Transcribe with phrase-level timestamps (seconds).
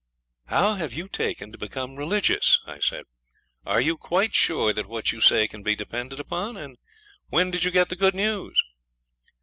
[0.45, 3.05] 'How have you taken to become religious?' I said.
[3.67, 6.57] 'Are you quite sure that what you say can be depended upon?
[6.57, 6.79] And
[7.29, 8.63] when did you get the good news?'